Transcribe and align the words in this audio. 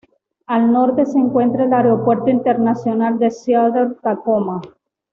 Al 0.47 0.71
norte 0.71 1.05
se 1.05 1.19
encuentra 1.19 1.65
el 1.65 1.73
Aeropuerto 1.73 2.31
Internacional 2.31 3.19
de 3.19 3.29
Seattle-Tacoma. 3.29 4.59